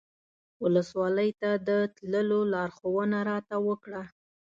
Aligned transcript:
ولسوالۍ 0.63 1.29
ته 1.41 1.49
د 1.67 1.69
تللو 1.95 2.39
لارښوونه 2.53 3.17
راته 3.29 3.55
وکړه. 3.67 4.03